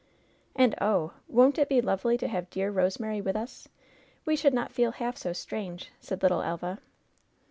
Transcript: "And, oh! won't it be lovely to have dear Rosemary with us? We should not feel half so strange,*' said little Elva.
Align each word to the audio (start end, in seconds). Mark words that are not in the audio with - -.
"And, 0.55 0.73
oh! 0.81 1.13
won't 1.27 1.59
it 1.59 1.69
be 1.69 1.79
lovely 1.79 2.17
to 2.17 2.27
have 2.27 2.49
dear 2.49 2.71
Rosemary 2.71 3.21
with 3.21 3.35
us? 3.35 3.67
We 4.25 4.35
should 4.35 4.51
not 4.51 4.73
feel 4.73 4.93
half 4.93 5.15
so 5.15 5.31
strange,*' 5.31 5.91
said 5.99 6.23
little 6.23 6.41
Elva. 6.41 6.79